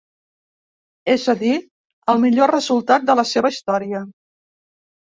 És 1.17 1.25
a 1.35 1.35
dir, 1.43 1.53
el 2.15 2.25
millor 2.27 2.53
resultat 2.55 3.07
de 3.13 3.21
la 3.23 3.29
seva 3.35 3.57
història. 3.57 4.05